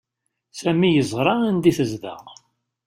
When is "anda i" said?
1.47-1.71